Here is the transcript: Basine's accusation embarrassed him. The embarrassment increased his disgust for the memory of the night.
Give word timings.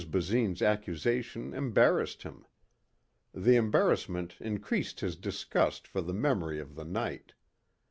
Basine's 0.09 0.63
accusation 0.63 1.53
embarrassed 1.53 2.23
him. 2.23 2.47
The 3.35 3.55
embarrassment 3.55 4.35
increased 4.39 5.01
his 5.01 5.15
disgust 5.15 5.87
for 5.87 6.01
the 6.01 6.11
memory 6.11 6.59
of 6.59 6.73
the 6.73 6.85
night. 6.85 7.35